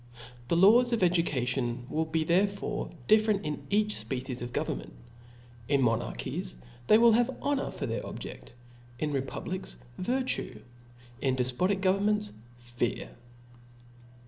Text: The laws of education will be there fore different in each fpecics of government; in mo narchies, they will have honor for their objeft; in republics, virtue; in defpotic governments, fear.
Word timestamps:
The 0.47 0.57
laws 0.57 0.91
of 0.93 1.03
education 1.03 1.85
will 1.87 2.05
be 2.05 2.23
there 2.23 2.47
fore 2.47 2.89
different 3.07 3.45
in 3.45 3.67
each 3.69 3.89
fpecics 3.89 4.41
of 4.41 4.51
government; 4.51 4.93
in 5.67 5.79
mo 5.83 5.95
narchies, 5.95 6.55
they 6.87 6.97
will 6.97 7.11
have 7.11 7.37
honor 7.39 7.69
for 7.69 7.85
their 7.85 8.01
objeft; 8.01 8.53
in 8.97 9.11
republics, 9.11 9.77
virtue; 9.99 10.61
in 11.21 11.35
defpotic 11.35 11.81
governments, 11.81 12.33
fear. 12.57 13.11